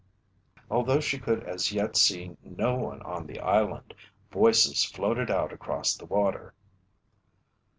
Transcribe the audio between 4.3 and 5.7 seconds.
voices floated out